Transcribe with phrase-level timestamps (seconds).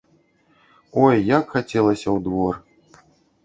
[1.03, 2.55] Ой, як хацелася ў двор!